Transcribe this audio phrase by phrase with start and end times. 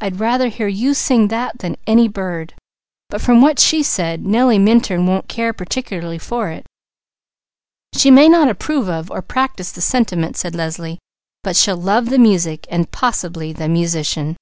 [0.00, 2.54] "I'd rather hear you sing that than any bird,
[3.10, 6.66] but from what she said, Nellie Minturn won't care particularly for it!"
[7.94, 10.98] "She may not approve of, or practise, the sentiment," said Leslie,
[11.44, 14.36] "but she'll love the music and possibly the musician."